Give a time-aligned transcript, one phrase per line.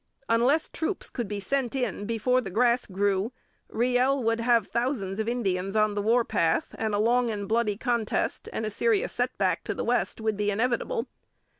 [0.29, 3.31] Unless troops could be sent in before the grass grew,
[3.69, 7.77] Riel would have thousands of Indians on the war path, and a long and bloody
[7.77, 11.05] contest and a serious setback to the West would be inevitable.